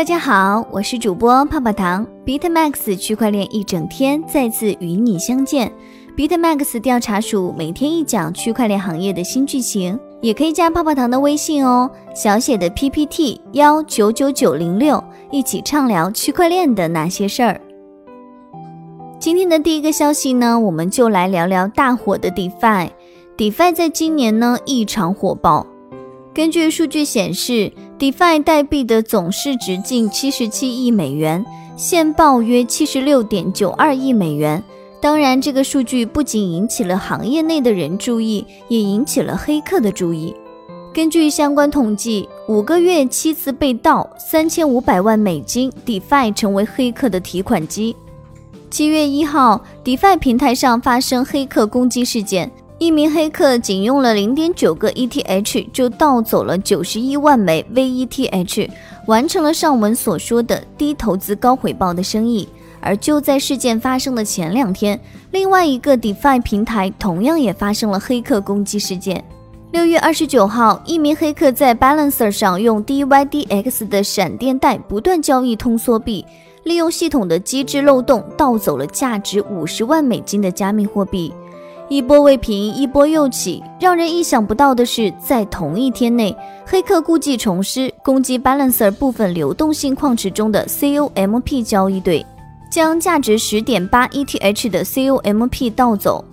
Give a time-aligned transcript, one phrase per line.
[0.00, 5.70] 大家好，我是主播泡泡糖，BitMax 区块链一整天再次与你相见。
[6.16, 17.60] BitMax 调查署每天一讲区块链行业的新剧情，也可以加泡泡糖的微信哦，小写的 PPT 幺九九九零六，一起畅聊区块链的那些事儿。
[19.18, 22.88] 今天的第一个消息呢，我们就来聊聊大火的 DeFi。
[23.36, 25.66] DeFi 在今年呢异常火爆。
[26.32, 31.44] 根据数据显示，DeFi 代币的总市值近七十七亿美元，
[31.76, 34.64] 现报约七十六点九二亿美元。
[35.02, 40.34] 当然，这个数据不仅引起了行业内的人注意，也引起了黑客的注意。
[40.94, 47.94] 根据相关统计，五个月七次被盗，三千五百万美金，DeFi 成为黑客的提款机。
[48.70, 52.50] 七月一号，DeFi 平台上发生黑客攻击事件。
[52.80, 58.70] 一名黑客仅用了零点九个 ETH 就盗走了九十一万枚 VETH，
[59.06, 62.48] 完成了上文所说的低投资高回报的生意。
[62.80, 64.98] 而就在事件发生的前两天，
[65.30, 69.22] 另外一个 DeFi 平台同样也发生了黑客攻击事件。
[69.72, 76.24] 六月二十九号，一名黑客在 Balancer 上用 DYDX 的闪电贷不断交易通缩币，
[76.64, 81.30] 利用系统的机制漏洞盗走了价值五十万美金的加密货币。
[81.90, 83.60] 一波未平，一波又起。
[83.80, 92.24] 让人意想不到的是，在同一天内，黑客故技重施，攻击 Balancer 部分流动性矿池中的 COMP 交易对，
[92.70, 96.24] 将价值十点八 ETH 的 COMP 盗走。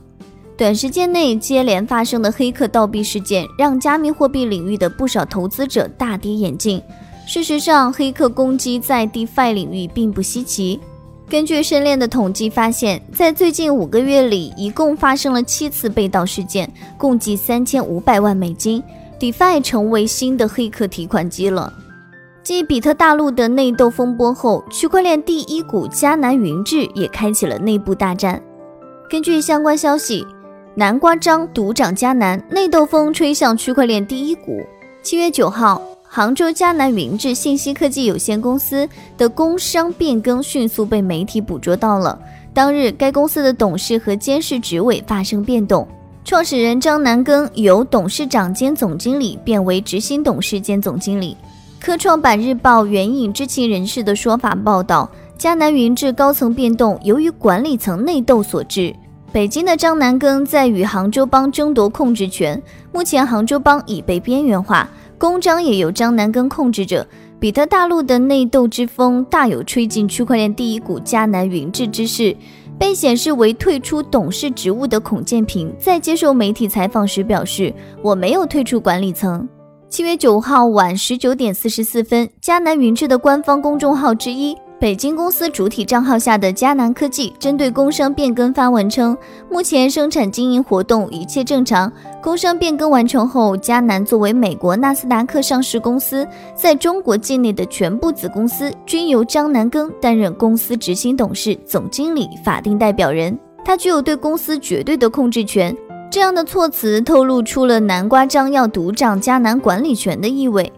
[0.56, 6.80] 短时间内接连发生的黑客盗币事件，让加密货币领域的不少投资者大跌眼镜。
[7.26, 10.80] 事实上，黑客攻击在 DeFi 领域并不稀奇。
[11.30, 18.82] 根据深链的统计发现，在最近五个月里，一共发生了七次被盗事件，共计三千五百万美金。
[19.20, 21.74] DeFi 成为新的黑客提款机了。
[22.44, 28.42] 继比特大陆的内斗风波后，区块链第一股迦南云智也开启了内部大战。
[29.10, 30.26] 根据相关消息，
[30.76, 34.62] 南瓜章独掌迦南，内斗风吹向区块链第一股。
[35.04, 35.82] 七月九号。
[36.10, 38.88] 杭州迦南云智信息科技有限公司
[39.18, 42.18] 的工商变更迅速被媒体捕捉到了。
[42.54, 45.86] 当日，该公司的董事和监事职位发生变动，
[46.24, 51.36] 创始人张南庚由董事长兼总经理变为执行董事兼总经理。
[51.80, 55.08] 科创板日报援引知情人士的说法报道，
[55.38, 58.96] 迦南云智高层变动由于管理层内斗所致。
[59.32, 62.60] 北京的张南庚在与杭州帮争夺控制权，
[62.94, 64.90] 目前杭州帮已被边缘化。
[65.18, 67.06] 公章也由张南根控制着，
[67.40, 72.36] 比特大陆的内斗之风大有吹进区块链第一股迦南云志之势。
[72.80, 77.74] 被显示为退出董事职务的孔建平在接受媒体采访时表示
[78.04, 79.50] ：“我没有退出管理层。”
[79.90, 84.56] 七月九号晚十九点四十四分，迦南云志的官方公众号之一。
[84.80, 89.18] 北京公司主体账号下的迦南科技针对工商变更发文称，
[89.50, 91.92] 目前生产经营活动一切正常。
[92.22, 103.36] 工商变更完成后，迦南作为美国纳斯达克上市公司，在中国境内的全部子公司均由张南庚担任公司执行董事、总经理、法定代表人，
[103.66, 105.76] 他具有对公司绝对的控制权。
[106.12, 110.72] 这样的措辞透露出了南瓜章要独掌迦南管理权的意味。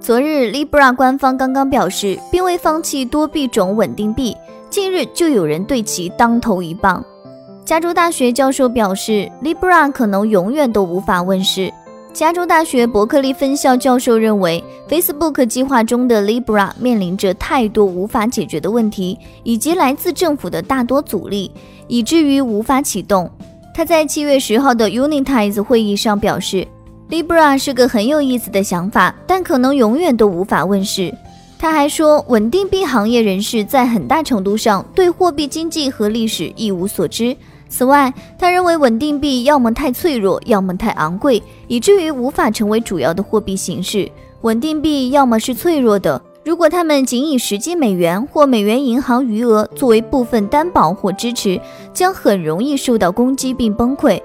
[0.00, 4.34] 昨日，Libra 官方刚刚表示，并未放弃多币种稳定币。
[4.70, 7.04] 近日，就有人对其当头一棒。
[7.66, 11.70] 加州大学教授表示，Libra 可能永远都无法问世。
[12.14, 21.52] 加州大学伯克利分校教授认为，Facebook 计划中的 Libra 面临着太多无法解决的问题，以及来自政府的大多阻力，
[21.88, 23.30] 以至于无法启动。
[23.74, 26.66] 他在七月十号的 Unitize 会议上表示。
[27.10, 31.12] Libra 是个很有意思的想法，但可能永远都无法问世。
[31.58, 37.36] 他还说，稳定币行业人士在很大程度上对货币经济和历史一无所知。
[37.68, 44.08] 此外，他认为稳定币要么太脆弱，要么太昂贵，以至于无法成为主要的货币形式。
[44.42, 51.60] 稳定币要么是脆弱的，如果他们仅以实际美元或美元银行余额作为部分担保或支持，
[51.92, 54.22] 将很容易受到攻击并崩溃。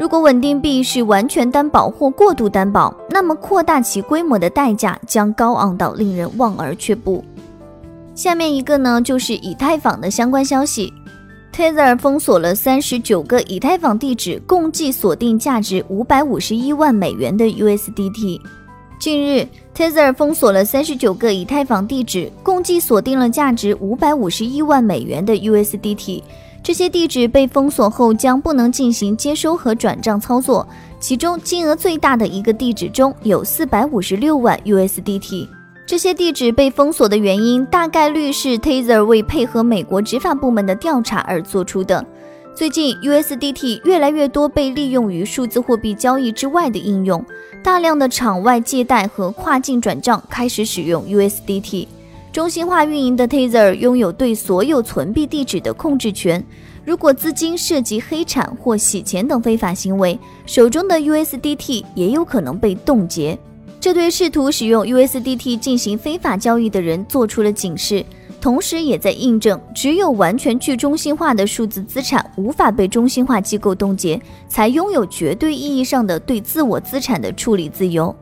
[0.00, 7.22] 如果稳定币是完全担保或过度担保，那么扩大其规模的代价将高昂到令人望而却步。
[8.14, 10.90] 下面一个呢，就是以太坊的相关消息
[11.54, 18.40] ：Tether 封锁了三十九个以太坊地址，共计锁定价值五百五十一万美元的 USDT。
[18.98, 26.22] 近日，Tether 封锁了三十九个以太坊地址，共计锁定了价值五百五十一万美元的 USDT。
[26.62, 30.66] 这些地址被封锁后将不能进行接收和转账操作，
[31.00, 35.48] 其中金额最大的一个地址中有四百五十六万 USDT。
[35.86, 42.04] 这些地址被封锁的原因，大概率是 Tether 为配合美国执法部门的调查而做出的。
[42.54, 47.24] 最近，USDT 越来越多被利用于数字货币交易之外的应用，
[47.62, 51.86] 大量的场外借贷和跨境转账开始使用 USDT。
[52.32, 56.44] 中心化运营的 Tether 拥有对所有存币地址的控制权。
[56.84, 60.16] 如果资金涉及黑产或洗钱等非法行为，
[60.46, 63.36] 手中的 USDT 也有可能被冻结。
[63.80, 68.04] 这对试图使用 USDT 进行非法交易的人做出了警示，
[68.40, 78.14] 同时也在印证，只有完全去中心化的数字资产无法被中心化机构冻结，才拥有绝对意义上的对自我资产的处理自由。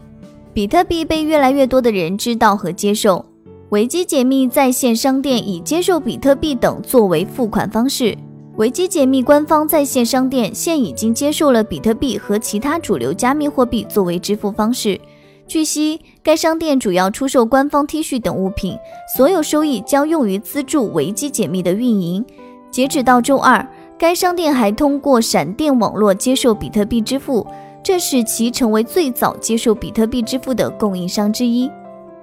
[0.55, 3.25] 比特币被越来越多的人知道和接受，
[3.71, 8.17] 维基解密在线商店以接受比特币等作为付款方式。
[8.57, 14.99] 维基解密官方在线商店现已经接受了比特币和其他主流加密货币作为支付方式。
[15.47, 18.75] 据悉，该商店主要出售官方 T 恤等物品，
[19.15, 22.25] 所有收益将用于资助维基解密的运营。
[22.71, 23.67] 截止到周二，
[23.99, 27.47] 该商店还通过闪电网络接受比特币支付，
[27.83, 31.71] 这使其成为最早接受比特币支付的供应商之一。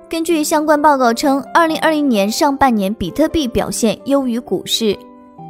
[0.08, 4.96] 根据相关报告称，2020年上半年比特币表现优于股市。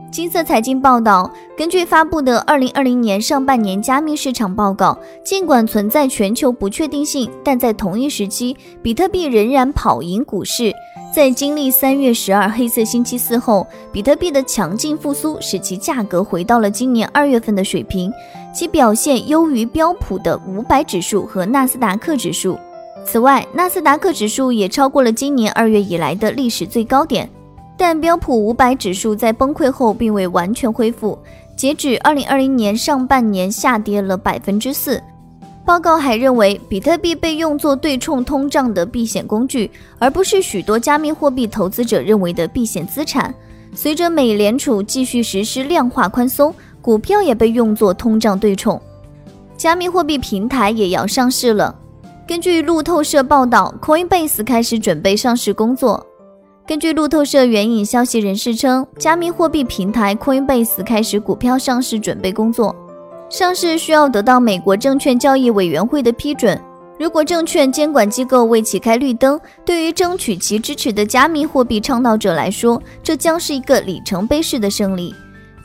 [0.09, 10.73] 金色财经报道，根据发布的二零二零年上半年加密市场报告，尽管存在全球不确定性，但在同一时期，比特币仍然跑赢股市。
[11.13, 18.09] 在经历三月十二黑色星期四后，比特币的强劲复苏使其价格回到了今年二月份的水平，
[18.53, 22.57] 其表现优于标普的五百指数和纳斯达克指数。
[23.05, 27.29] 此外，纳斯达克指数也超过了今年二月以来的历史最高点。
[27.77, 31.17] 但标普五百指数在崩溃后并未完全恢复，
[31.55, 35.01] 截止二零二零年上半年下跌了百分之四。
[35.65, 39.69] 报告还认为，比特币被用作对冲通胀的避险工具，
[39.99, 43.33] 而不是许多加密货币投资者认为的避险资产。
[43.73, 48.81] 随着美联储继续实施量化宽松，股票也被用作通胀对冲。
[49.57, 51.75] 加密货币平台也要上市了。
[52.27, 56.03] 根据路透社报道，Coinbase 开始准备上市工作。
[56.65, 62.75] 根据路透社援引消息人士称，加密货币平台 Coinbase 开始股票上市准备工作。
[63.29, 66.59] 上市需要得到美国证券交易委员会的批准。
[66.97, 75.13] 如果证券监管机构为其开绿灯，对于争取其支持的加密货币倡导者来说，这将是一个里程碑式的胜利。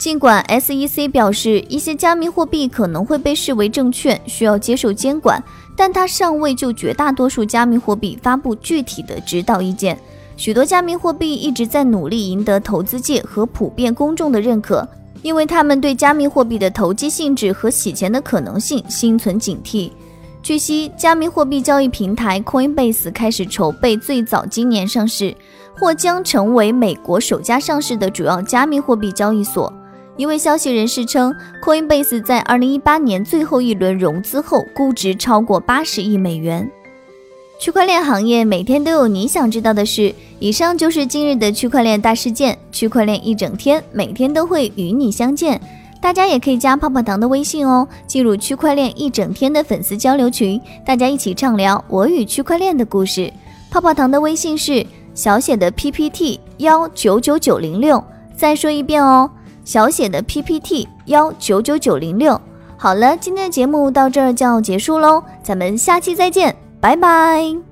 [0.01, 5.45] 尽管 SEC 表示一些加密货币可能会被视为证券，需要接受监管，
[5.77, 9.99] 但它尚未就绝大多数加密货币发布具体的指导意见。
[10.39, 14.89] 许多加密货币一直在努力赢得投资界和普遍公众的认可，
[15.21, 19.91] 因为他们对加密货币的投机性质和洗钱的可能性心存警惕。
[20.43, 25.37] 据悉，加密货币交易平台 Coinbase 开始筹备最早今年上市，
[25.79, 29.71] 或将成为美国首家上市的主要加密货币交易所。
[30.21, 31.35] 一位消息人士称
[31.65, 36.71] ，Coinbase 在2018年最后一轮融资后，估值超过80亿美元。
[37.59, 40.15] 区块链行业每天都有你想知道的事。
[40.39, 42.59] 以上就是今日的区块链大事件。
[42.71, 45.59] 区块链一整天，每天都会与你相见。
[46.03, 53.33] 大家也可以加泡泡糖的微信哦，进入区块链一整天的粉丝交流群，大家一起畅聊我与区块链的故事。
[53.71, 58.05] 泡泡糖的微信是小写的 PPT 幺九九九零六。
[58.37, 59.31] 再说一遍哦，
[59.65, 62.41] 小写的 PPT 幺九九九零六。
[62.77, 66.57] 好了，今天的节目到这儿就要结束喽，咱们下期再见。
[66.81, 67.70] 拜拜。